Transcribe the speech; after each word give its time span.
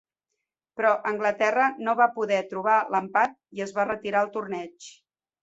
Però 0.79 0.93
Anglaterra 1.09 1.67
no 1.87 1.95
va 1.99 2.07
poder 2.15 2.39
trobar 2.55 2.79
l'empat 2.95 3.37
i 3.59 3.63
es 3.67 3.75
va 3.79 3.87
retirar 3.93 4.27
el 4.27 4.35
torneig. 4.41 4.91